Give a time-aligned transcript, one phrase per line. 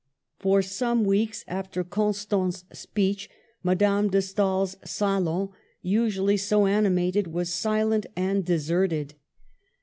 [0.39, 3.29] For some weeks after Constant's speech
[3.61, 5.49] Ma dame de Stael's salon,
[5.83, 9.13] usually so animated, was silent and deserted.